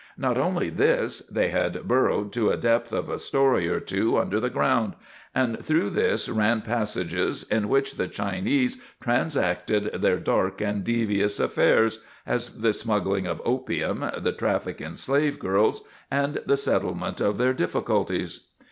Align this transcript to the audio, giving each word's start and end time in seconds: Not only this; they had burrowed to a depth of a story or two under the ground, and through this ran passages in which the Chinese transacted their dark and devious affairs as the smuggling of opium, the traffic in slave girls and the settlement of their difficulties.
Not 0.17 0.35
only 0.35 0.71
this; 0.71 1.19
they 1.29 1.49
had 1.49 1.87
burrowed 1.87 2.33
to 2.33 2.49
a 2.49 2.57
depth 2.57 2.91
of 2.91 3.07
a 3.07 3.19
story 3.19 3.67
or 3.69 3.79
two 3.79 4.17
under 4.17 4.39
the 4.39 4.49
ground, 4.49 4.95
and 5.35 5.63
through 5.63 5.91
this 5.91 6.27
ran 6.27 6.63
passages 6.63 7.43
in 7.43 7.69
which 7.69 7.97
the 7.97 8.07
Chinese 8.07 8.81
transacted 8.99 10.01
their 10.01 10.17
dark 10.17 10.59
and 10.59 10.83
devious 10.83 11.39
affairs 11.39 11.99
as 12.25 12.61
the 12.61 12.73
smuggling 12.73 13.27
of 13.27 13.43
opium, 13.45 14.03
the 14.17 14.31
traffic 14.31 14.81
in 14.81 14.95
slave 14.95 15.37
girls 15.37 15.83
and 16.09 16.39
the 16.47 16.57
settlement 16.57 17.21
of 17.21 17.37
their 17.37 17.53
difficulties. 17.53 18.47